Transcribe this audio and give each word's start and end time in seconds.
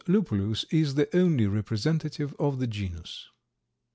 lupulus 0.07 0.65
is 0.71 0.95
the 0.95 1.07
only 1.15 1.45
representative 1.45 2.33
of 2.39 2.57
the 2.57 2.65
genus. 2.65 3.29